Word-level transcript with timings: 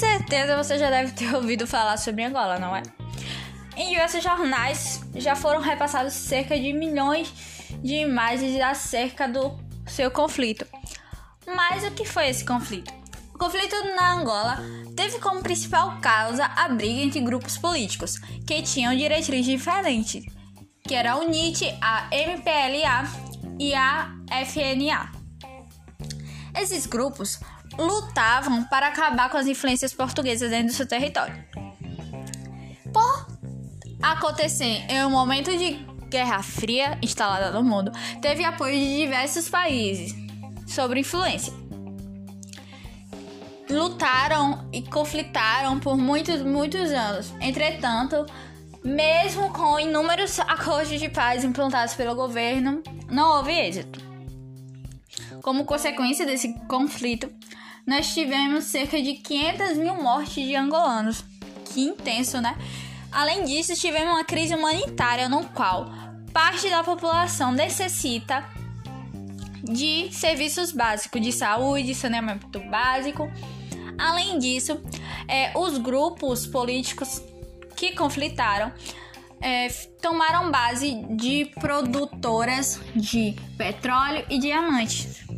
certeza 0.00 0.56
você 0.56 0.78
já 0.78 0.90
deve 0.90 1.12
ter 1.12 1.32
ouvido 1.36 1.66
falar 1.66 1.98
sobre 1.98 2.24
Angola, 2.24 2.58
não 2.58 2.74
é? 2.74 2.82
Em 3.76 3.90
diversos 3.90 4.22
jornais 4.22 5.00
já 5.14 5.36
foram 5.36 5.60
repassados 5.60 6.14
cerca 6.14 6.58
de 6.58 6.72
milhões 6.72 7.32
de 7.82 7.94
imagens 7.94 8.60
acerca 8.60 9.28
do 9.28 9.58
seu 9.86 10.10
conflito. 10.10 10.66
Mas 11.46 11.84
o 11.84 11.90
que 11.92 12.04
foi 12.04 12.28
esse 12.28 12.44
conflito? 12.44 12.92
O 13.34 13.38
conflito 13.38 13.74
na 13.94 14.14
Angola 14.14 14.58
teve 14.96 15.18
como 15.18 15.42
principal 15.42 15.98
causa 16.00 16.44
a 16.44 16.68
briga 16.68 17.00
entre 17.02 17.20
grupos 17.20 17.56
políticos 17.56 18.18
que 18.46 18.62
tinham 18.62 18.94
diretrizes 18.94 19.46
diferentes, 19.46 20.24
que 20.86 20.94
era 20.94 21.12
a 21.12 21.16
UNIT, 21.16 21.64
a 21.80 22.08
MPLA 22.12 23.08
e 23.58 23.74
a 23.74 24.14
FNA. 24.44 25.19
Esses 26.54 26.86
grupos 26.86 27.40
lutavam 27.78 28.64
para 28.64 28.88
acabar 28.88 29.30
com 29.30 29.36
as 29.36 29.46
influências 29.46 29.92
portuguesas 29.92 30.50
dentro 30.50 30.68
do 30.68 30.72
seu 30.72 30.86
território. 30.86 31.34
Por 32.92 33.26
acontecer 34.02 34.84
em 34.88 35.04
um 35.04 35.10
momento 35.10 35.50
de 35.56 35.86
Guerra 36.08 36.42
Fria 36.42 36.98
instalada 37.02 37.50
no 37.50 37.62
mundo, 37.62 37.92
teve 38.20 38.44
apoio 38.44 38.74
de 38.74 38.96
diversos 38.96 39.48
países 39.48 40.14
sobre 40.66 41.00
influência. 41.00 41.52
Lutaram 43.68 44.68
e 44.72 44.82
conflitaram 44.82 45.78
por 45.78 45.96
muitos, 45.96 46.42
muitos 46.42 46.90
anos. 46.90 47.32
Entretanto, 47.40 48.26
mesmo 48.82 49.52
com 49.52 49.78
inúmeros 49.78 50.40
acordos 50.42 50.98
de 50.98 51.08
paz 51.08 51.44
implantados 51.44 51.94
pelo 51.94 52.16
governo, 52.16 52.82
não 53.08 53.36
houve 53.36 53.52
êxito. 53.52 54.09
Como 55.42 55.64
consequência 55.64 56.26
desse 56.26 56.52
conflito, 56.68 57.32
nós 57.86 58.12
tivemos 58.12 58.64
cerca 58.64 59.00
de 59.00 59.14
500 59.14 59.78
mil 59.78 59.94
mortes 60.02 60.46
de 60.46 60.54
angolanos. 60.54 61.24
Que 61.72 61.82
intenso, 61.82 62.40
né? 62.40 62.56
Além 63.10 63.44
disso, 63.44 63.74
tivemos 63.74 64.12
uma 64.12 64.24
crise 64.24 64.54
humanitária 64.54 65.28
no 65.28 65.44
qual 65.46 65.90
parte 66.32 66.68
da 66.68 66.84
população 66.84 67.52
necessita 67.52 68.44
de 69.64 70.12
serviços 70.12 70.72
básicos 70.72 71.20
de 71.20 71.32
saúde, 71.32 71.94
saneamento 71.94 72.60
básico. 72.70 73.30
Além 73.98 74.38
disso, 74.38 74.80
é, 75.26 75.56
os 75.58 75.78
grupos 75.78 76.46
políticos 76.46 77.22
que 77.76 77.92
conflitaram 77.94 78.72
é, 79.40 79.68
tomaram 80.02 80.50
base 80.50 81.02
de 81.10 81.46
produtoras 81.60 82.80
de 82.94 83.34
petróleo 83.56 84.24
e 84.28 84.38
diamantes 84.38 85.29